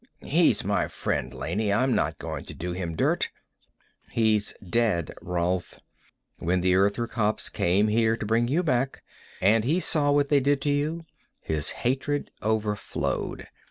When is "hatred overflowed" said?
11.69-13.45